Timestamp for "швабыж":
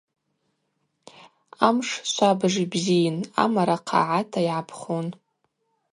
2.11-2.55